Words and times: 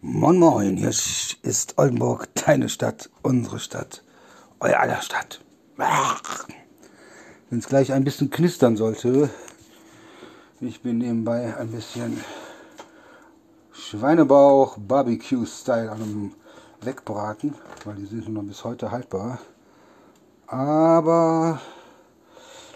Moin 0.00 0.38
Moin, 0.38 0.76
hier 0.76 0.90
ist 0.90 1.74
Oldenburg, 1.76 2.28
deine 2.36 2.68
Stadt, 2.68 3.10
unsere 3.22 3.58
Stadt, 3.58 4.04
euer 4.60 4.78
aller 4.78 5.02
Stadt. 5.02 5.40
Wenn 7.50 7.58
es 7.58 7.66
gleich 7.66 7.92
ein 7.92 8.04
bisschen 8.04 8.30
knistern 8.30 8.76
sollte, 8.76 9.28
ich 10.60 10.82
bin 10.82 10.98
nebenbei 10.98 11.56
ein 11.56 11.72
bisschen 11.72 12.22
Schweinebauch 13.72 14.78
Barbecue-Style 14.78 15.90
an 15.90 16.00
einem 16.00 16.32
Wegbraten, 16.80 17.56
weil 17.84 17.96
die 17.96 18.06
sind 18.06 18.28
noch 18.28 18.44
bis 18.44 18.62
heute 18.62 18.92
haltbar. 18.92 19.40
Aber 20.46 21.60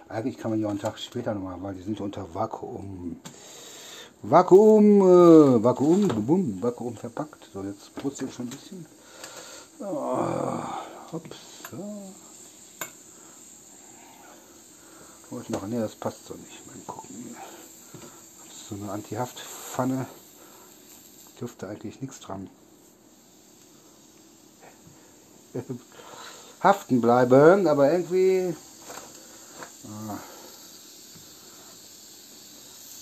eigentlich 0.08 0.38
kann 0.38 0.50
man 0.50 0.58
die 0.58 0.66
auch 0.66 0.70
einen 0.70 0.80
Tag 0.80 0.98
später 0.98 1.34
noch 1.34 1.42
machen, 1.42 1.62
weil 1.62 1.74
die 1.76 1.82
sind 1.84 2.00
unter 2.00 2.34
Vakuum. 2.34 3.20
Vakuum, 4.22 5.00
äh, 5.00 5.64
Vakuum, 5.64 6.06
bum, 6.08 6.62
Vakuum 6.62 6.96
verpackt. 6.96 7.50
So, 7.52 7.62
jetzt 7.64 7.92
ich 8.24 8.34
schon 8.34 8.46
ein 8.46 8.50
bisschen. 8.50 8.86
Oh, 9.80 10.62
hops. 11.10 11.36
So. 11.70 12.12
Wollte 15.30 15.52
noch, 15.52 15.66
ne, 15.66 15.80
das 15.80 15.96
passt 15.96 16.24
so 16.26 16.34
nicht. 16.34 16.64
Mal 16.66 16.76
gucken. 16.86 17.36
Das 18.46 18.56
ist 18.56 18.68
so 18.68 18.76
eine 18.76 18.92
Anti-Haft-Pfanne. 18.92 20.06
Dürfte 21.40 21.66
eigentlich 21.66 22.00
nichts 22.00 22.20
dran. 22.20 22.48
Haften 26.60 27.00
bleiben, 27.00 27.66
aber 27.66 27.90
irgendwie. 27.90 28.54
Ah. 29.84 30.18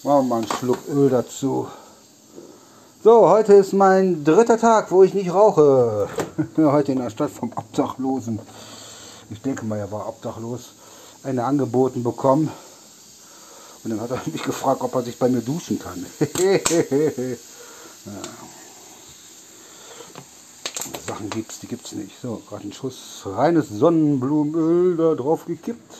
Machen 0.02 0.16
wir 0.16 0.22
mal 0.22 0.36
einen 0.36 0.48
Schluck 0.48 0.78
Öl 0.88 1.10
dazu. 1.10 1.68
So, 3.04 3.28
heute 3.28 3.52
ist 3.52 3.74
mein 3.74 4.24
dritter 4.24 4.58
Tag, 4.58 4.90
wo 4.90 5.02
ich 5.02 5.12
nicht 5.12 5.34
rauche. 5.34 6.08
heute 6.56 6.92
in 6.92 7.00
der 7.00 7.10
Stadt 7.10 7.30
vom 7.30 7.52
Obdachlosen. 7.54 8.38
Ich 9.28 9.42
denke 9.42 9.66
mal, 9.66 9.78
er 9.78 9.92
war 9.92 10.08
obdachlos. 10.08 10.72
Eine 11.22 11.44
angeboten 11.44 12.02
bekommen. 12.02 12.50
Und 13.84 13.90
dann 13.90 14.00
hat 14.00 14.10
er 14.10 14.22
mich 14.32 14.42
gefragt, 14.42 14.80
ob 14.80 14.94
er 14.94 15.02
sich 15.02 15.18
bei 15.18 15.28
mir 15.28 15.42
duschen 15.42 15.78
kann. 15.78 16.06
ja. 16.38 16.58
Sachen 21.06 21.28
gibt's, 21.28 21.60
die 21.60 21.66
gibt's 21.66 21.92
nicht. 21.92 22.12
So, 22.22 22.40
gerade 22.48 22.66
ein 22.66 22.72
Schuss 22.72 23.24
reines 23.26 23.68
Sonnenblumenöl 23.68 24.96
da 24.96 25.14
drauf 25.14 25.44
gekippt. 25.44 25.92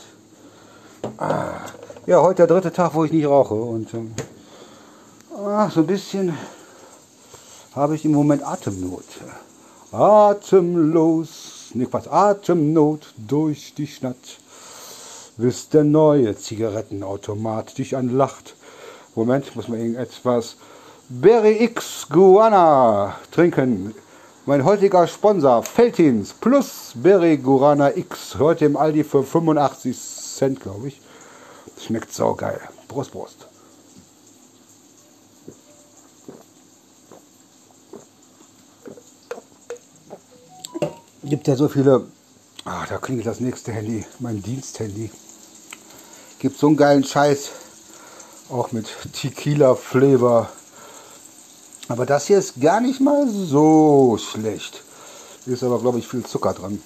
Ah. 1.19 1.61
Ja, 2.07 2.23
heute 2.23 2.47
der 2.47 2.47
dritte 2.47 2.73
Tag, 2.73 2.95
wo 2.95 3.05
ich 3.05 3.13
nicht 3.13 3.27
rauche. 3.27 3.53
Und 3.53 3.93
ähm, 3.93 4.15
ach, 5.37 5.71
so 5.71 5.81
ein 5.81 5.87
bisschen 5.87 6.35
habe 7.75 7.95
ich 7.95 8.07
im 8.07 8.13
Moment 8.13 8.43
Atemnot. 8.43 9.05
Atemlos, 9.93 11.69
nicht 11.75 11.93
was, 11.93 12.09
Atemnot 12.09 13.13
durch 13.19 13.75
die 13.75 13.87
Stadt. 13.87 14.17
Bis 15.37 15.69
der 15.69 15.85
neue 15.85 16.35
Zigarettenautomat 16.35 17.77
dich 17.77 17.95
anlacht. 17.95 18.57
Moment, 19.15 19.55
muss 19.55 19.69
man 19.69 19.81
irgendetwas 19.81 20.57
Berry 21.11 21.63
X 21.65 22.07
Guana 22.09 23.17
trinken. 23.31 23.95
Mein 24.47 24.65
heutiger 24.65 25.07
Sponsor 25.07 25.63
Feltins 25.63 26.33
plus 26.33 26.93
Berry 26.95 27.37
Guarana 27.37 27.95
X. 27.95 28.39
Heute 28.39 28.65
im 28.65 28.79
Aldi 28.79 29.05
für 29.05 29.23
85 29.23 29.99
Cent, 29.99 30.61
glaube 30.61 30.89
ich. 30.89 31.03
Schmeckt 31.79 32.13
saugeil. 32.13 32.61
Prost, 32.89 33.13
Prost. 33.13 33.47
Gibt 41.23 41.47
ja 41.47 41.55
so 41.55 41.69
viele. 41.69 42.07
Ah, 42.65 42.87
da 42.87 42.99
klingelt 42.99 43.27
das 43.27 43.41
nächste 43.41 43.73
Handy, 43.73 44.05
mein 44.19 44.43
Diensthandy. 44.43 45.11
Gibt 46.39 46.59
so 46.59 46.67
einen 46.67 46.77
geilen 46.77 47.05
Scheiß. 47.05 47.51
Auch 48.49 48.73
mit 48.73 48.89
Tequila 49.13 49.75
Flavor. 49.75 50.51
Aber 51.89 52.07
das 52.07 52.27
hier 52.27 52.39
ist 52.39 52.61
gar 52.61 52.81
nicht 52.81 53.01
mal 53.01 53.29
so 53.29 54.19
schlecht. 54.19 54.83
Ist 55.47 55.63
aber, 55.63 55.81
glaube 55.81 55.99
ich, 55.99 56.09
viel 56.09 56.25
Zucker 56.25 56.53
dran. 56.53 56.83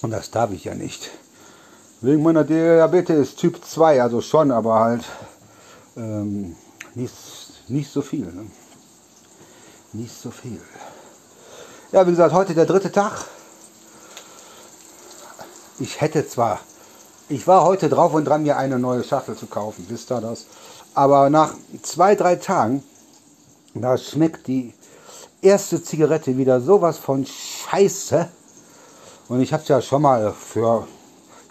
Und 0.00 0.10
das 0.10 0.30
darf 0.30 0.52
ich 0.52 0.64
ja 0.64 0.74
nicht. 0.74 1.10
Wegen 2.02 2.24
meiner 2.24 2.42
Diabetes 2.42 3.36
Typ 3.36 3.64
2, 3.64 4.02
also 4.02 4.20
schon, 4.20 4.50
aber 4.50 4.80
halt 4.80 5.04
ähm, 5.96 6.56
nicht, 6.96 7.14
nicht 7.68 7.92
so 7.92 8.02
viel. 8.02 8.26
Ne? 8.26 8.50
Nicht 9.92 10.20
so 10.20 10.32
viel. 10.32 10.60
Ja, 11.92 12.04
wie 12.04 12.10
gesagt, 12.10 12.34
heute 12.34 12.54
der 12.54 12.66
dritte 12.66 12.90
Tag. 12.90 13.24
Ich 15.78 16.00
hätte 16.00 16.26
zwar, 16.26 16.58
ich 17.28 17.46
war 17.46 17.62
heute 17.62 17.88
drauf 17.88 18.14
und 18.14 18.24
dran, 18.24 18.42
mir 18.42 18.56
eine 18.56 18.80
neue 18.80 19.04
Schachtel 19.04 19.36
zu 19.36 19.46
kaufen, 19.46 19.86
wisst 19.88 20.10
ihr 20.10 20.20
das? 20.20 20.46
Aber 20.94 21.30
nach 21.30 21.54
zwei, 21.82 22.16
drei 22.16 22.34
Tagen, 22.34 22.82
da 23.74 23.96
schmeckt 23.96 24.48
die 24.48 24.74
erste 25.40 25.80
Zigarette 25.80 26.36
wieder 26.36 26.60
sowas 26.60 26.98
von 26.98 27.24
Scheiße. 27.24 28.28
Und 29.28 29.40
ich 29.40 29.52
habe 29.52 29.62
es 29.62 29.68
ja 29.68 29.80
schon 29.80 30.02
mal 30.02 30.32
für 30.32 30.88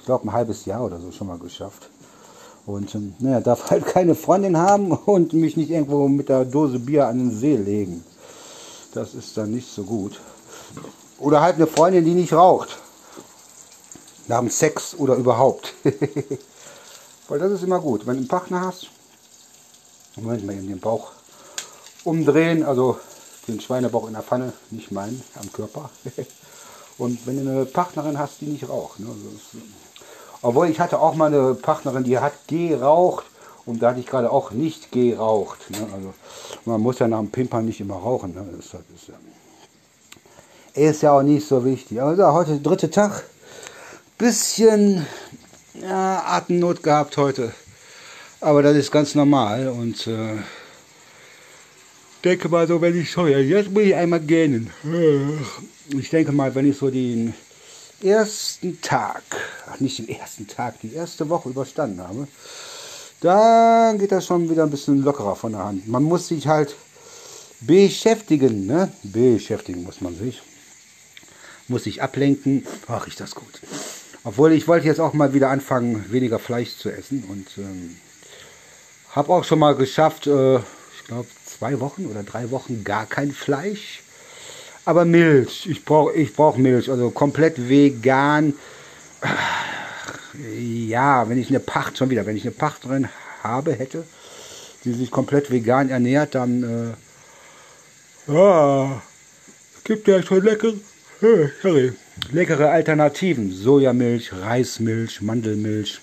ich 0.02 0.06
glaube, 0.06 0.28
ein 0.28 0.34
halbes 0.34 0.66
Jahr 0.66 0.84
oder 0.84 1.00
so 1.00 1.12
schon 1.12 1.28
mal 1.28 1.38
geschafft. 1.38 1.88
Und 2.66 2.94
ähm, 2.96 3.14
naja, 3.20 3.40
darf 3.40 3.70
halt 3.70 3.86
keine 3.86 4.16
Freundin 4.16 4.58
haben 4.58 4.92
und 4.92 5.34
mich 5.34 5.56
nicht 5.58 5.70
irgendwo 5.70 6.08
mit 6.08 6.28
der 6.28 6.44
Dose 6.44 6.80
Bier 6.80 7.08
an 7.08 7.20
den 7.20 7.32
See 7.32 7.56
legen. 7.56 8.04
Das 8.94 9.14
ist 9.14 9.38
dann 9.38 9.52
nicht 9.52 9.72
so 9.72 9.84
gut. 9.84 10.20
Oder 11.20 11.42
halt 11.42 11.56
eine 11.56 11.68
Freundin, 11.68 12.04
die 12.04 12.16
nicht 12.16 12.34
raucht. 12.34 12.80
Nach 14.28 14.40
dem 14.40 14.50
Sex 14.50 14.96
oder 14.96 15.16
überhaupt. 15.16 15.74
Weil 17.28 17.40
das 17.40 17.52
ist 17.52 17.64
immer 17.64 17.80
gut. 17.80 18.08
Wenn 18.08 18.16
du 18.16 18.20
einen 18.22 18.28
Partner 18.28 18.62
hast, 18.62 18.88
Moment 20.16 20.46
mal 20.46 20.56
eben 20.56 20.68
den 20.68 20.80
Bauch 20.80 21.12
umdrehen, 22.04 22.64
also 22.64 22.98
den 23.48 23.62
Schweinebauch 23.62 24.08
in 24.08 24.14
der 24.14 24.24
Pfanne, 24.24 24.52
nicht 24.72 24.92
meinen, 24.92 25.24
am 25.40 25.52
Körper. 25.54 25.92
Und 26.98 27.26
wenn 27.26 27.44
du 27.44 27.52
eine 27.52 27.66
Partnerin 27.66 28.18
hast, 28.18 28.42
die 28.42 28.46
nicht 28.46 28.68
raucht. 28.68 29.00
Ne, 29.00 29.08
also 29.08 29.62
obwohl 30.42 30.70
ich 30.70 30.80
hatte 30.80 31.00
auch 31.00 31.16
mal 31.16 31.34
eine 31.34 31.54
Partnerin, 31.54 32.04
die 32.04 32.18
hat 32.20 32.34
geraucht 32.48 33.26
und 33.66 33.82
da 33.82 33.90
hatte 33.90 34.00
ich 34.00 34.08
gerade 34.08 34.32
auch 34.32 34.52
nicht 34.52 34.92
geraucht. 34.92 35.70
Ne? 35.70 35.78
Also 35.94 36.14
man 36.66 36.82
muss 36.82 37.00
ja 37.00 37.08
nach 37.08 37.20
dem 37.20 37.30
Pimpern 37.30 37.66
nicht 37.66 37.80
immer 37.80 37.96
rauchen. 37.96 38.34
Ne? 38.34 38.46
Das 38.56 38.66
ist, 38.66 38.74
ja, 39.08 39.14
ist 40.74 41.02
ja 41.02 41.12
auch 41.12 41.24
nicht 41.24 41.48
so 41.48 41.64
wichtig. 41.64 42.02
Also 42.02 42.26
heute 42.34 42.60
dritte 42.60 42.90
Tag. 42.90 43.24
Bisschen 44.18 45.06
ja, 45.74 46.24
Atemnot 46.28 46.84
gehabt 46.84 47.18
heute. 47.18 47.54
Aber 48.40 48.64
das 48.64 48.76
ist 48.76 48.92
ganz 48.92 49.14
normal 49.14 49.68
und 49.68 50.08
äh, 50.08 50.38
denke 52.24 52.50
mal 52.50 52.68
so, 52.68 52.82
wenn 52.82 53.00
ich, 53.00 53.12
sorry, 53.12 53.34
jetzt 53.34 53.72
muss 53.72 53.84
ich 53.84 53.96
einmal 53.96 54.20
gähnen. 54.20 54.72
Ich 55.90 56.10
denke 56.10 56.32
mal, 56.32 56.54
wenn 56.56 56.70
ich 56.70 56.78
so 56.78 56.90
den 56.90 57.34
ersten 58.02 58.82
Tag, 58.82 59.24
nicht 59.80 60.00
den 60.00 60.10
ersten 60.10 60.48
Tag, 60.48 60.80
die 60.82 60.94
erste 60.94 61.30
Woche 61.30 61.50
überstanden 61.50 62.02
habe, 62.02 62.28
dann 63.22 64.00
geht 64.00 64.12
das 64.12 64.26
schon 64.26 64.50
wieder 64.50 64.64
ein 64.64 64.72
bisschen 64.72 65.04
lockerer 65.04 65.36
von 65.36 65.52
der 65.52 65.64
Hand. 65.64 65.88
Man 65.88 66.04
muss 66.04 66.28
sich 66.28 66.48
halt 66.48 66.76
beschäftigen, 67.62 68.66
ne? 68.66 68.92
Beschäftigen 69.04 69.84
muss 69.84 70.02
man 70.02 70.16
sich. 70.16 70.42
Muss 71.68 71.84
sich 71.84 72.02
ablenken. 72.02 72.66
Ach, 72.88 73.08
ich 73.08 73.16
das 73.16 73.36
gut. 73.36 73.62
Obwohl 74.24 74.52
ich 74.52 74.68
wollte 74.68 74.88
jetzt 74.88 75.00
auch 75.00 75.14
mal 75.14 75.34
wieder 75.34 75.50
anfangen, 75.50 76.06
weniger 76.12 76.40
Fleisch 76.40 76.78
zu 76.78 76.90
essen 76.90 77.24
und 77.30 77.48
ähm, 77.58 77.98
habe 79.12 79.32
auch 79.32 79.44
schon 79.44 79.60
mal 79.60 79.76
geschafft, 79.76 80.28
äh, 80.28 80.58
ich 80.58 81.08
glaube 81.08 81.28
zwei 81.46 81.80
Wochen 81.80 82.06
oder 82.06 82.24
drei 82.24 82.52
Wochen 82.52 82.84
gar 82.84 83.06
kein 83.06 83.32
Fleisch. 83.32 84.02
Aber 84.86 85.06
Milch, 85.06 85.68
ich 85.68 85.86
brauche 85.86 86.14
ich 86.14 86.34
brauch 86.34 86.58
Milch, 86.58 86.90
also 86.90 87.12
komplett 87.12 87.70
vegan. 87.70 88.54
Ja, 90.34 91.28
wenn 91.30 91.38
ich 91.38 91.50
eine 91.50 91.60
Pacht, 91.60 91.98
schon 91.98 92.10
wieder, 92.10 92.26
wenn 92.26 92.38
ich 92.38 92.44
eine 92.44 92.52
Pachterin 92.52 93.10
habe, 93.44 93.74
hätte, 93.74 94.06
die 94.84 94.94
sich 94.94 95.12
komplett 95.12 95.52
vegan 95.52 95.90
ernährt, 95.90 96.36
dann, 96.36 96.96
äh, 98.28 98.32
ja, 98.32 99.02
gibt 99.84 100.08
ja 100.08 100.24
schon 100.24 100.44
lecker, 100.44 100.74
sorry, 101.62 101.94
leckere 102.32 102.70
Alternativen. 102.70 103.52
Sojamilch, 103.52 104.32
Reismilch, 104.34 105.22
Mandelmilch. 105.22 106.00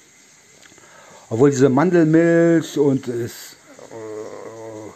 Obwohl 1.30 1.50
diese 1.50 1.68
Mandelmilch 1.68 2.78
und 2.78 3.08
ist 3.08 3.56
äh, 3.90 4.88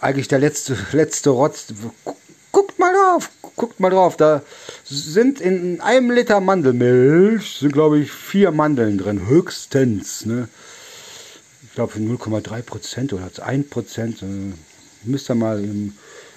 eigentlich 0.00 0.28
der 0.28 0.38
letzte, 0.38 0.76
letzte 0.92 1.30
Rotz 1.30 1.66
guckt 2.52 2.78
mal 2.78 2.92
drauf, 2.92 3.30
guckt 3.56 3.80
mal 3.80 3.90
drauf, 3.90 4.16
da 4.16 4.42
sind 4.88 5.40
in 5.40 5.80
einem 5.80 6.10
Liter 6.10 6.40
Mandelmilch, 6.40 7.58
sind 7.60 7.72
glaube 7.72 7.98
ich 7.98 8.12
vier 8.12 8.52
Mandeln 8.52 8.98
drin, 8.98 9.26
höchstens, 9.26 10.26
ne? 10.26 10.48
Ich 11.64 11.74
glaube 11.74 11.98
0,3 11.98 12.62
Prozent 12.62 13.12
oder 13.12 13.28
1 13.42 13.68
Prozent, 13.68 14.22
äh, 14.22 14.52
müsst 15.04 15.28
ihr 15.28 15.34
mal 15.34 15.62
im 15.62 15.92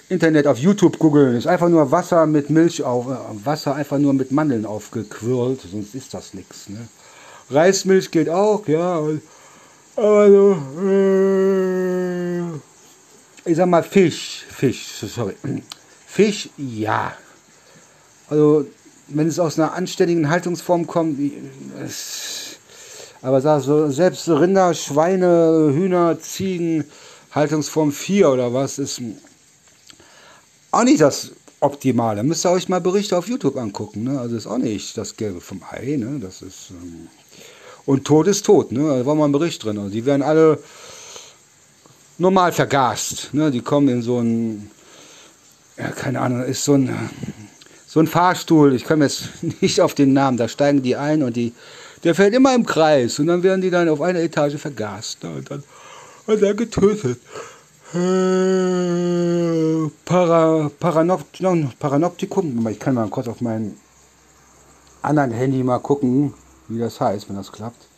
Internet 0.08 0.46
auf 0.46 0.58
YouTube 0.58 0.98
googeln. 0.98 1.36
Ist 1.36 1.46
einfach 1.46 1.68
nur 1.68 1.90
Wasser 1.92 2.26
mit 2.26 2.50
Milch 2.50 2.82
auf, 2.82 3.06
äh, 3.06 3.16
Wasser 3.44 3.74
einfach 3.74 3.98
nur 3.98 4.12
mit 4.12 4.32
Mandeln 4.32 4.66
aufgequirlt, 4.66 5.60
sonst 5.70 5.94
ist 5.94 6.12
das 6.12 6.34
nichts. 6.34 6.68
Ne? 6.68 6.88
Reismilch 7.50 8.10
geht 8.10 8.28
auch, 8.28 8.66
ja. 8.66 9.00
Aber 9.96 10.28
so, 10.28 10.58
äh, 10.84 12.40
ich 13.44 13.56
sag 13.56 13.66
mal 13.66 13.82
Fisch, 13.82 14.44
Fisch, 14.50 15.04
sorry. 15.06 15.34
Fisch, 16.06 16.50
ja. 16.56 17.14
Also, 18.30 18.66
wenn 19.08 19.26
es 19.26 19.38
aus 19.38 19.58
einer 19.58 19.74
anständigen 19.74 20.30
Haltungsform 20.30 20.86
kommt, 20.86 21.18
es, 21.84 22.56
aber 23.22 23.40
sag 23.40 23.62
so, 23.62 23.90
selbst 23.90 24.28
Rinder, 24.28 24.72
Schweine, 24.72 25.72
Hühner, 25.74 26.18
Ziegen, 26.20 26.84
Haltungsform 27.32 27.92
4 27.92 28.30
oder 28.30 28.54
was, 28.54 28.78
ist 28.78 29.02
auch 30.70 30.84
nicht 30.84 31.00
das 31.00 31.32
Optimale. 31.60 32.22
Müsst 32.22 32.46
ihr 32.46 32.50
euch 32.50 32.68
mal 32.68 32.80
Berichte 32.80 33.18
auf 33.18 33.28
YouTube 33.28 33.56
angucken. 33.56 34.04
Ne? 34.04 34.18
Also 34.18 34.36
ist 34.36 34.46
auch 34.46 34.58
nicht 34.58 34.96
das 34.96 35.16
Gelbe 35.16 35.40
vom 35.40 35.62
Ei. 35.70 35.96
Ne? 35.96 36.18
Das 36.20 36.40
ist, 36.40 36.70
ähm 36.70 37.08
und 37.86 38.04
Tod 38.04 38.26
ist 38.28 38.46
tot. 38.46 38.72
Ne? 38.72 38.80
Da 38.98 39.06
war 39.06 39.14
mal 39.14 39.26
ein 39.26 39.32
Bericht 39.32 39.64
drin. 39.64 39.78
Also 39.78 39.90
die 39.90 40.06
werden 40.06 40.22
alle 40.22 40.58
normal 42.18 42.52
vergast. 42.52 43.30
Ne? 43.32 43.50
Die 43.50 43.60
kommen 43.62 43.88
in 43.88 44.02
so 44.02 44.20
ein, 44.20 44.70
ja, 45.76 45.88
keine 45.90 46.20
Ahnung, 46.20 46.42
ist 46.44 46.64
so 46.64 46.74
ein, 46.74 47.10
so 47.90 47.98
ein 47.98 48.06
Fahrstuhl. 48.06 48.72
Ich 48.74 48.84
komme 48.84 49.06
jetzt 49.06 49.42
nicht 49.60 49.80
auf 49.80 49.94
den 49.94 50.12
Namen. 50.12 50.36
Da 50.36 50.46
steigen 50.46 50.82
die 50.82 50.94
ein 50.94 51.24
und 51.24 51.34
die, 51.34 51.52
der 52.04 52.14
fährt 52.14 52.34
immer 52.34 52.54
im 52.54 52.64
Kreis. 52.64 53.18
Und 53.18 53.26
dann 53.26 53.42
werden 53.42 53.60
die 53.60 53.70
dann 53.70 53.88
auf 53.88 54.00
einer 54.00 54.20
Etage 54.20 54.56
vergast. 54.56 55.24
Und 55.24 55.50
dann, 55.50 55.64
und 56.26 56.40
dann 56.40 56.56
getötet. 56.56 57.18
Äh, 57.92 57.98
Para, 60.04 60.70
Paranopt, 60.78 61.42
Paranoptikum. 61.80 62.68
Ich 62.68 62.78
kann 62.78 62.94
mal 62.94 63.08
kurz 63.08 63.26
auf 63.26 63.40
meinem 63.40 63.76
anderen 65.02 65.32
Handy 65.32 65.64
mal 65.64 65.80
gucken, 65.80 66.32
wie 66.68 66.78
das 66.78 67.00
heißt, 67.00 67.28
wenn 67.28 67.34
das 67.34 67.50
klappt. 67.50 67.88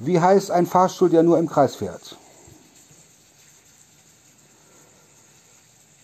Wie 0.00 0.18
heißt 0.18 0.50
ein 0.50 0.66
Fahrstuhl, 0.66 1.10
der 1.10 1.22
nur 1.22 1.38
im 1.38 1.48
Kreis 1.48 1.76
fährt? 1.76 2.16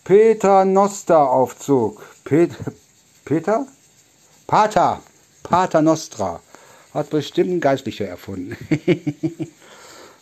Peter 0.05 0.63
Noster 0.63 1.29
Aufzug. 1.29 2.01
Pet 2.23 2.51
Peter? 3.25 3.65
Pater. 4.45 5.01
Pater 5.41 5.81
Nostra. 5.81 6.39
Hat 6.93 7.09
bestimmt 7.09 7.49
ein 7.49 7.59
Geistlicher 7.59 8.07
erfunden. 8.07 8.55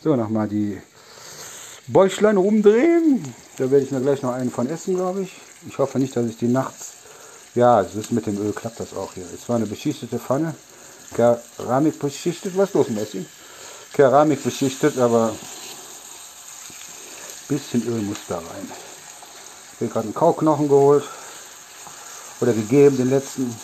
so, 0.04 0.16
nochmal 0.16 0.48
die 0.48 0.82
Bäuchlein 1.88 2.38
rumdrehen. 2.38 3.22
Da 3.58 3.70
werde 3.70 3.86
ich 3.86 3.92
mir 3.92 4.00
gleich 4.00 4.22
noch 4.22 4.32
einen 4.32 4.50
von 4.50 4.70
essen, 4.70 4.96
glaube 4.96 5.24
ich. 5.24 5.34
Ich 5.68 5.78
hoffe 5.78 6.00
nicht, 6.00 6.16
dass 6.16 6.26
ich 6.26 6.38
die 6.38 6.48
nachts... 6.48 6.94
Ja, 7.56 7.82
es 7.82 7.94
ist 7.94 8.12
mit 8.12 8.26
dem 8.26 8.38
Öl, 8.40 8.52
klappt 8.52 8.80
das 8.80 8.96
auch 8.96 9.14
hier. 9.14 9.26
Es 9.32 9.48
war 9.48 9.58
eine 9.58 9.68
beschichtete 9.68 10.18
Pfanne. 10.18 10.56
Keramik 11.14 12.00
beschichtet. 12.00 12.58
Was 12.58 12.70
ist 12.70 12.76
los, 12.76 12.90
Messi? 12.90 13.26
Keramik 13.94 14.44
beschichtet, 14.44 14.98
aber 14.98 15.28
ein 15.28 15.38
bisschen 17.48 17.86
Öl 17.88 18.02
muss 18.02 18.18
da 18.28 18.38
rein. 18.38 18.72
Ich 19.74 19.82
habe 19.82 19.92
gerade 19.92 20.06
einen 20.06 20.16
Kauknochen 20.16 20.68
geholt. 20.68 21.04
Oder 22.44 22.51
gegeben, 22.51 22.98
den 22.98 23.10
letzten. 23.10 23.56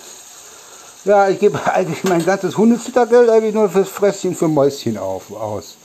Ja, 1.03 1.27
ich 1.27 1.37
gebe 1.37 1.59
eigentlich 1.73 2.01
mein 2.05 2.23
ganzes 2.23 2.57
Hundezittergeld 2.57 3.29
eigentlich 3.29 3.53
nur 3.53 3.67
fürs 3.67 3.89
Fresschen 3.89 4.33
für 4.33 4.47
Mäuschen 4.47 4.97
auf, 4.97 5.33
aus. 5.33 5.75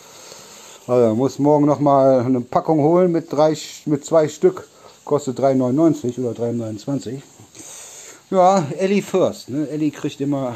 Also 0.86 1.16
muss 1.16 1.40
morgen 1.40 1.66
noch 1.66 1.80
mal 1.80 2.20
eine 2.20 2.40
Packung 2.40 2.78
holen 2.78 3.10
mit, 3.10 3.32
drei, 3.32 3.56
mit 3.86 4.04
zwei 4.04 4.28
Stück. 4.28 4.68
Kostet 5.04 5.40
3,99 5.40 6.20
oder 6.20 6.40
3,29. 6.40 7.20
Ja, 8.30 8.64
Ellie 8.78 9.02
first. 9.02 9.48
Ne? 9.48 9.68
Ellie 9.68 9.90
kriegt 9.90 10.20
immer 10.20 10.54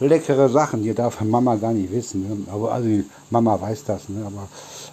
leckere 0.00 0.48
Sachen. 0.48 0.82
Die 0.82 0.92
darf 0.92 1.20
Mama 1.20 1.54
gar 1.54 1.72
nicht 1.72 1.92
wissen. 1.92 2.28
Ne? 2.28 2.52
Aber 2.52 2.72
also 2.72 2.88
Mama 3.30 3.60
weiß 3.60 3.84
das. 3.84 4.08
Ne? 4.08 4.26
Aber 4.26 4.48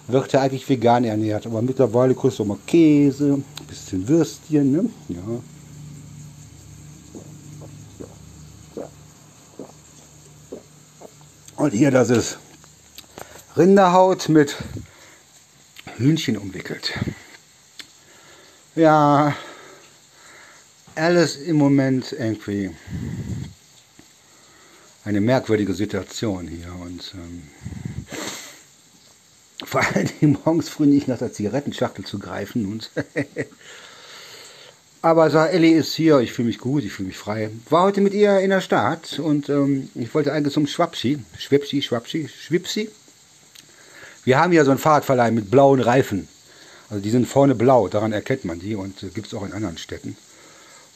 wird 0.06 0.32
ja 0.32 0.42
eigentlich 0.42 0.68
vegan 0.68 1.02
ernährt. 1.02 1.46
Aber 1.46 1.62
mittlerweile 1.62 2.14
kriegst 2.14 2.38
du 2.38 2.44
mal 2.44 2.58
Käse, 2.64 3.42
bisschen 3.66 4.06
Würstchen. 4.06 4.70
Ne? 4.70 4.90
Ja. 5.08 5.55
Und 11.66 11.72
hier, 11.72 11.90
das 11.90 12.10
ist 12.10 12.38
Rinderhaut 13.56 14.28
mit 14.28 14.54
Hühnchen 15.96 16.36
umwickelt. 16.36 16.92
Ja, 18.76 19.34
alles 20.94 21.34
im 21.34 21.56
Moment 21.56 22.12
irgendwie 22.12 22.70
eine 25.04 25.20
merkwürdige 25.20 25.74
Situation 25.74 26.46
hier 26.46 26.72
und 26.72 27.12
ähm, 27.16 27.42
vor 29.64 29.80
allem 29.80 30.38
morgens 30.44 30.68
früh 30.68 30.86
nicht 30.86 31.08
nach 31.08 31.18
der 31.18 31.32
Zigarettenschachtel 31.32 32.04
zu 32.04 32.20
greifen 32.20 32.66
und 32.66 32.92
aber 35.02 35.30
sag, 35.30 35.52
Ellie 35.52 35.76
ist 35.76 35.94
hier, 35.94 36.18
ich 36.20 36.32
fühle 36.32 36.48
mich 36.48 36.58
gut, 36.58 36.84
ich 36.84 36.92
fühle 36.92 37.08
mich 37.08 37.18
frei. 37.18 37.50
War 37.70 37.84
heute 37.84 38.00
mit 38.00 38.14
ihr 38.14 38.40
in 38.40 38.50
der 38.50 38.60
Stadt 38.60 39.18
und 39.18 39.48
ähm, 39.48 39.88
ich 39.94 40.14
wollte 40.14 40.32
eigentlich 40.32 40.54
zum 40.54 40.66
Schwapschi, 40.66 41.18
Schwipsi, 41.38 41.82
Schwapschi, 41.82 42.28
Schwipsi, 42.28 42.90
wir 44.26 44.38
haben 44.40 44.52
ja 44.52 44.64
so 44.64 44.72
einen 44.72 44.80
Fahrradverleih 44.80 45.30
mit 45.30 45.52
blauen 45.52 45.80
Reifen. 45.80 46.26
Also 46.90 47.00
die 47.00 47.10
sind 47.10 47.28
vorne 47.28 47.54
blau, 47.54 47.86
daran 47.86 48.12
erkennt 48.12 48.44
man 48.44 48.58
die 48.58 48.74
und 48.74 49.02
äh, 49.04 49.06
gibt 49.08 49.28
es 49.28 49.34
auch 49.34 49.46
in 49.46 49.52
anderen 49.52 49.78
Städten. 49.78 50.16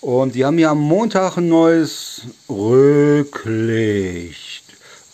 Und 0.00 0.35
die 0.35 0.44
haben 0.44 0.58
ja 0.58 0.73
am 0.73 0.81
Montag 0.81 1.37
ein 1.37 1.49
neues 1.49 2.23
Rücklicht. 2.49 3.44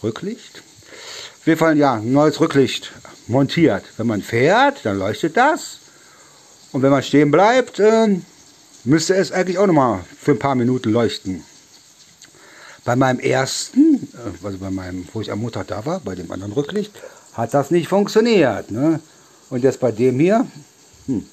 Rücklicht? 0.02 0.62
Auf 1.40 1.46
jeden 1.46 1.58
Fall, 1.58 1.76
ja, 1.76 1.96
ein 1.96 2.12
neues 2.12 2.40
Rücklicht 2.40 2.92
montiert. 3.26 3.84
Wenn 3.98 4.06
man 4.06 4.22
fährt, 4.22 4.78
dann 4.84 4.98
leuchtet 4.98 5.36
das. 5.36 5.80
Und 6.72 6.80
wenn 6.82 6.90
man 6.90 7.02
stehen 7.02 7.30
bleibt, 7.30 7.80
äh, 7.80 8.16
müsste 8.86 9.14
es 9.14 9.32
eigentlich 9.32 9.58
auch 9.58 9.66
nochmal 9.66 10.04
für 10.18 10.32
ein 10.32 10.38
paar 10.38 10.54
Minuten 10.54 10.92
leuchten. 10.92 11.44
Bei 12.84 12.94
meinem 12.94 13.18
ersten, 13.18 14.08
äh, 14.14 14.46
also 14.46 14.58
bei 14.58 14.70
meinem, 14.70 15.06
wo 15.12 15.20
ich 15.20 15.30
am 15.30 15.40
Montag 15.40 15.66
da 15.66 15.84
war, 15.84 16.00
bei 16.00 16.14
dem 16.14 16.30
anderen 16.30 16.52
Rücklicht, 16.52 16.92
hat 17.32 17.52
das 17.52 17.70
nicht 17.70 17.88
funktioniert. 17.88 18.70
Ne? 18.70 19.00
Und 19.50 19.64
jetzt 19.64 19.80
bei 19.80 19.90
dem 19.90 20.18
hier, 20.20 20.46
hm, 21.06 21.26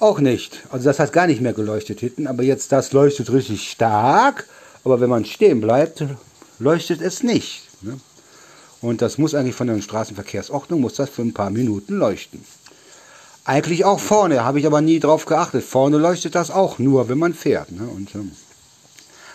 auch 0.00 0.18
nicht. 0.18 0.62
Also 0.70 0.86
das 0.86 0.98
hat 0.98 1.12
gar 1.12 1.26
nicht 1.26 1.40
mehr 1.40 1.52
geleuchtet 1.52 2.00
hinten, 2.00 2.26
aber 2.26 2.42
jetzt 2.42 2.72
das 2.72 2.92
leuchtet 2.92 3.32
richtig 3.32 3.70
stark. 3.70 4.46
Aber 4.82 5.00
wenn 5.00 5.10
man 5.10 5.24
stehen 5.24 5.60
bleibt, 5.60 6.04
leuchtet 6.58 7.00
es 7.00 7.22
nicht. 7.22 7.62
Ne? 7.82 8.00
Und 8.80 9.02
das 9.02 9.18
muss 9.18 9.34
eigentlich 9.34 9.54
von 9.54 9.66
der 9.66 9.80
Straßenverkehrsordnung, 9.80 10.80
muss 10.80 10.94
das 10.94 11.10
für 11.10 11.22
ein 11.22 11.34
paar 11.34 11.50
Minuten 11.50 11.96
leuchten. 11.96 12.44
Eigentlich 13.44 13.84
auch 13.84 14.00
vorne, 14.00 14.44
habe 14.44 14.60
ich 14.60 14.66
aber 14.66 14.80
nie 14.80 15.00
drauf 15.00 15.24
geachtet. 15.24 15.64
Vorne 15.64 15.96
leuchtet 15.96 16.34
das 16.34 16.50
auch 16.50 16.78
nur, 16.78 17.08
wenn 17.08 17.18
man 17.18 17.34
fährt. 17.34 17.72
Ne? 17.72 17.86
Und 17.88 18.14
ähm, 18.14 18.32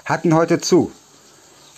hatten 0.06 0.36
heute 0.36 0.62
zu. 0.62 0.92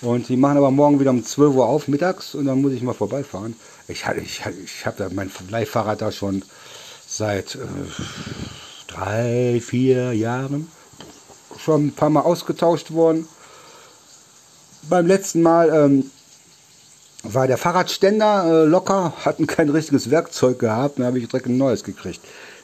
Und 0.02 0.30
die 0.30 0.38
machen 0.38 0.58
aber 0.58 0.70
morgen 0.70 1.00
wieder 1.00 1.10
um 1.10 1.24
12 1.24 1.56
Uhr 1.56 1.66
auf, 1.66 1.88
mittags, 1.88 2.36
und 2.36 2.46
dann 2.46 2.62
muss 2.62 2.74
ich 2.74 2.84
mal 2.84 2.94
vorbeifahren. 2.94 3.56
Ich, 3.88 4.06
ich, 4.22 4.44
ich 4.64 4.86
habe 4.86 5.10
mein 5.12 5.32
Leihfahrrad 5.50 6.02
da 6.02 6.12
schon 6.12 6.44
seit 7.08 7.56
äh, 7.56 7.60
drei, 8.88 9.62
vier 9.66 10.14
Jahren 10.14 10.70
schon 11.58 11.88
ein 11.88 11.94
paar 11.94 12.10
Mal 12.10 12.22
ausgetauscht 12.22 12.92
worden. 12.92 13.28
Beim 14.84 15.08
letzten 15.08 15.42
Mal 15.42 15.70
ähm, 15.70 16.12
war 17.24 17.48
der 17.48 17.58
Fahrradständer 17.58 18.46
äh, 18.46 18.66
locker, 18.66 19.14
hatten 19.26 19.48
kein 19.48 19.70
richtiges 19.70 20.10
Werkzeug 20.10 20.60
gehabt, 20.60 21.00
dann 21.00 21.06
habe 21.06 21.20
ich 21.20 21.28
direkt 21.28 21.48
ein 21.48 21.58
neues 21.58 21.84
gekriegt. 21.84 22.22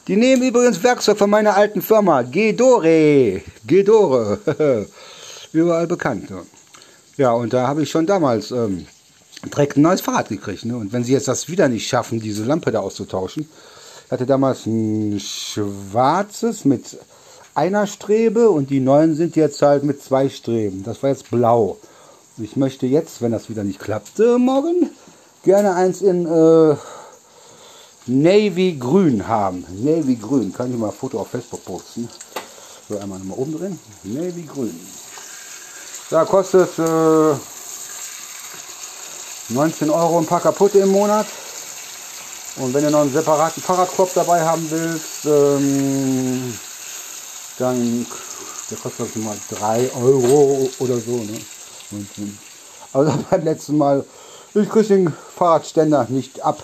Die 0.08 0.16
nehmen 0.18 0.44
übrigens 0.44 0.84
Werkzeug 0.84 1.18
von 1.18 1.30
meiner 1.30 1.56
alten 1.56 1.82
Firma, 1.82 2.24
Gedore. 2.24 3.42
Gedore. 3.66 4.88
Überall 5.54 5.88
bekannt. 5.88 6.30
Ja, 7.16 7.32
und 7.32 7.54
da 7.54 7.68
habe 7.68 7.84
ich 7.84 7.90
schon 7.90 8.06
damals 8.06 8.52
ähm, 8.52 8.86
direkt 9.46 9.78
ein 9.78 9.82
neues 9.82 10.02
Fahrrad 10.02 10.30
gekriegt. 10.30 10.66
Ne? 10.66 10.76
Und 10.76 10.92
wenn 10.92 11.04
sie 11.04 11.14
jetzt 11.14 11.28
das 11.28 11.48
wieder 11.48 11.70
nicht 11.70 11.88
schaffen, 11.88 12.20
diese 12.20 12.44
Lampe 12.44 12.72
da 12.72 12.80
auszutauschen, 12.80 13.48
hatte 14.12 14.26
damals 14.26 14.66
ein 14.66 15.20
schwarzes 15.20 16.66
mit 16.66 16.98
einer 17.56 17.88
Strebe 17.88 18.50
und 18.50 18.70
die 18.70 18.80
neuen 18.80 19.16
sind 19.16 19.36
jetzt 19.36 19.62
halt 19.62 19.84
mit 19.84 20.02
zwei 20.02 20.28
Streben. 20.28 20.84
Das 20.84 21.02
war 21.04 21.12
jetzt 21.12 21.30
blau. 21.30 21.78
Ich 22.38 22.56
möchte 22.56 22.88
jetzt, 22.88 23.22
wenn 23.22 23.32
das 23.32 23.48
wieder 23.50 23.64
nicht 23.64 23.80
klappt, 23.80 24.20
äh, 24.20 24.40
morgen 24.40 24.90
gerne 25.44 25.76
eins 25.76 26.02
in 26.02 26.26
äh, 26.26 26.76
Navy 28.08 28.76
Grün 28.80 29.28
haben. 29.28 29.64
Navy 29.84 30.16
Grün. 30.16 30.52
Kann 30.52 30.72
ich 30.72 30.78
mal 30.78 30.88
ein 30.88 30.94
Foto 30.94 31.20
auf 31.20 31.28
Facebook 31.28 31.64
posten. 31.64 32.10
So, 32.90 32.98
einmal 32.98 33.20
nochmal 33.20 33.38
oben 33.38 33.56
drin. 33.56 33.80
Navy 34.04 34.50
Grün. 34.52 34.80
Da 36.10 36.26
kostet 36.26 36.70
äh, 36.80 37.36
19 39.50 39.92
Euro 39.92 40.18
ein 40.18 40.26
paar 40.26 40.42
kaputte 40.42 40.80
im 40.80 40.90
Monat. 40.90 41.28
Und 42.56 42.74
wenn 42.74 42.84
ihr 42.84 42.90
noch 42.90 43.02
einen 43.02 43.14
separaten 43.14 43.62
Fahrradkorb 43.62 44.12
dabei 44.16 44.42
haben 44.42 44.66
willst, 44.72 45.26
ähm, 45.26 46.52
dann, 47.60 48.08
der 48.72 48.78
kostet 48.78 49.16
mal 49.18 49.38
3 49.52 49.92
Euro 49.94 50.68
oder 50.80 50.98
so. 51.00 51.18
Ne? 51.18 51.40
Und, 51.92 52.08
also 52.94 53.14
beim 53.30 53.44
letzten 53.44 53.78
Mal, 53.78 54.06
ich 54.54 54.70
kriege 54.70 54.88
den 54.88 55.14
Fahrradständer 55.36 56.08
nicht 56.10 56.42
ab. 56.42 56.64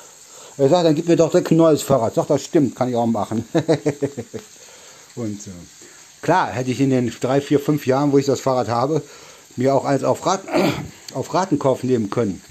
Er 0.57 0.69
sagt, 0.69 0.85
dann 0.85 0.95
gib 0.95 1.07
mir 1.07 1.15
doch 1.15 1.33
ein 1.33 1.43
neues 1.51 1.81
Fahrrad. 1.81 2.13
Sagt, 2.13 2.29
das 2.29 2.43
stimmt, 2.43 2.75
kann 2.75 2.89
ich 2.89 2.95
auch 2.95 3.05
machen. 3.05 3.47
und 5.15 5.47
äh, 5.47 5.51
klar, 6.21 6.47
hätte 6.51 6.71
ich 6.71 6.81
in 6.81 6.89
den 6.89 7.13
drei, 7.19 7.39
vier, 7.41 7.59
fünf 7.59 7.87
Jahren, 7.87 8.11
wo 8.11 8.17
ich 8.17 8.25
das 8.25 8.41
Fahrrad 8.41 8.67
habe, 8.67 9.01
mir 9.55 9.73
auch 9.73 9.85
eins 9.85 10.03
auf, 10.03 10.25
Rat, 10.25 10.41
auf 11.13 11.33
Ratenkauf 11.33 11.83
nehmen 11.83 12.09
können. 12.09 12.41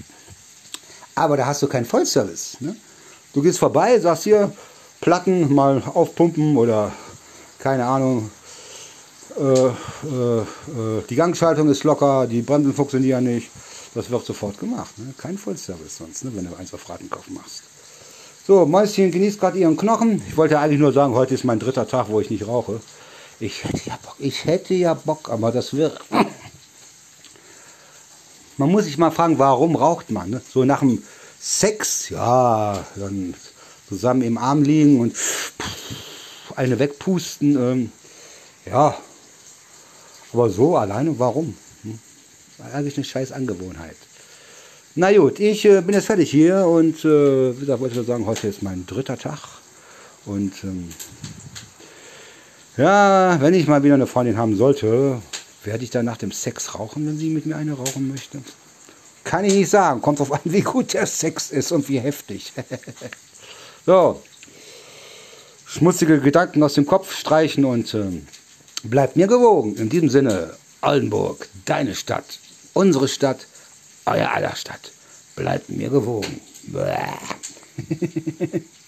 Aber 1.15 1.37
da 1.37 1.45
hast 1.45 1.61
du 1.61 1.67
keinen 1.67 1.85
Vollservice. 1.85 2.57
Ne? 2.61 2.75
Du 3.33 3.41
gehst 3.41 3.59
vorbei, 3.59 3.99
sagst 3.99 4.23
hier, 4.23 4.51
Platten 5.01 5.53
mal 5.53 5.81
aufpumpen 5.93 6.57
oder 6.57 6.91
keine 7.59 7.85
Ahnung, 7.85 8.31
die 9.37 11.15
Gangschaltung 11.15 11.69
ist 11.69 11.83
locker, 11.83 12.27
die 12.27 12.41
Bremsen 12.41 12.73
funktionieren 12.73 13.23
nicht. 13.23 13.49
Das 13.95 14.09
wird 14.09 14.25
sofort 14.25 14.59
gemacht. 14.59 14.97
Ne? 14.97 15.13
Kein 15.17 15.37
Vollservice 15.37 15.97
sonst, 15.97 16.23
ne? 16.23 16.31
wenn 16.35 16.47
du 16.47 16.55
eins 16.55 16.73
auf 16.73 16.89
Ratenkauf 16.89 17.29
machst. 17.29 17.63
So, 18.45 18.65
Mäuschen 18.65 19.11
genießt 19.11 19.39
gerade 19.39 19.59
ihren 19.59 19.77
Knochen. 19.77 20.21
Ich 20.27 20.37
wollte 20.37 20.59
eigentlich 20.59 20.79
nur 20.79 20.93
sagen, 20.93 21.13
heute 21.13 21.35
ist 21.35 21.43
mein 21.43 21.59
dritter 21.59 21.87
Tag, 21.87 22.09
wo 22.09 22.19
ich 22.19 22.29
nicht 22.29 22.47
rauche. 22.47 22.79
Ich 23.39 23.63
hätte 23.63 23.81
ja 23.85 23.97
Bock, 24.03 24.15
ich 24.19 24.45
hätte 24.45 24.73
ja 24.73 24.93
Bock, 24.93 25.29
aber 25.29 25.51
das 25.51 25.73
wird. 25.73 25.99
Man 28.57 28.71
muss 28.71 28.85
sich 28.85 28.97
mal 28.97 29.11
fragen, 29.11 29.39
warum 29.39 29.75
raucht 29.75 30.11
man? 30.11 30.31
Ne? 30.31 30.41
So 30.51 30.65
nach 30.65 30.81
dem 30.81 31.01
Sex, 31.39 32.09
ja, 32.09 32.85
dann 32.95 33.33
zusammen 33.87 34.21
im 34.23 34.37
Arm 34.37 34.63
liegen 34.63 34.99
und 34.99 35.15
eine 36.57 36.77
wegpusten, 36.77 37.55
ähm, 37.55 37.91
ja. 38.65 38.97
Aber 40.33 40.49
so 40.49 40.77
alleine, 40.77 41.17
warum? 41.17 41.55
Hm? 41.83 41.99
Eigentlich 42.73 42.97
eine 42.97 43.03
scheiß 43.03 43.31
Angewohnheit. 43.31 43.95
Na 44.95 45.15
gut, 45.15 45.39
ich 45.39 45.65
äh, 45.65 45.81
bin 45.81 45.95
jetzt 45.95 46.07
fertig 46.07 46.29
hier 46.29 46.65
und 46.65 47.05
äh, 47.05 47.55
wie 47.55 47.61
gesagt, 47.61 47.79
wollte 47.79 47.99
ich 47.99 48.07
sagen, 48.07 48.25
heute 48.25 48.47
ist 48.47 48.61
mein 48.61 48.85
dritter 48.85 49.17
Tag. 49.17 49.39
Und 50.25 50.53
ähm, 50.63 50.89
ja, 52.77 53.37
wenn 53.39 53.53
ich 53.53 53.67
mal 53.67 53.83
wieder 53.83 53.93
eine 53.93 54.07
Freundin 54.07 54.37
haben 54.37 54.55
sollte, 54.55 55.21
werde 55.63 55.83
ich 55.83 55.89
dann 55.89 56.05
nach 56.05 56.17
dem 56.17 56.31
Sex 56.31 56.75
rauchen, 56.75 57.05
wenn 57.07 57.17
sie 57.17 57.29
mit 57.29 57.45
mir 57.45 57.55
eine 57.55 57.73
rauchen 57.73 58.09
möchte. 58.09 58.39
Kann 59.23 59.45
ich 59.45 59.53
nicht 59.53 59.69
sagen. 59.69 60.01
Kommt 60.01 60.19
drauf 60.19 60.31
an, 60.31 60.39
wie 60.43 60.61
gut 60.61 60.93
der 60.93 61.05
Sex 61.05 61.51
ist 61.51 61.71
und 61.71 61.87
wie 61.89 61.99
heftig. 61.99 62.53
so. 63.85 64.21
Schmutzige 65.65 66.19
Gedanken 66.19 66.63
aus 66.63 66.73
dem 66.73 66.85
Kopf 66.85 67.15
streichen 67.15 67.63
und 67.63 67.93
ähm, 67.93 68.25
bleibt 68.83 69.15
mir 69.15 69.27
gewogen. 69.27 69.75
In 69.75 69.89
diesem 69.89 70.09
Sinne, 70.09 70.55
Oldenburg, 70.81 71.47
deine 71.65 71.95
Stadt, 71.95 72.39
unsere 72.73 73.07
Stadt 73.07 73.47
euer 74.05 74.31
aller 74.31 74.55
Stadt. 74.55 74.91
Bleibt 75.35 75.69
mir 75.69 75.89
gewogen. 75.89 76.41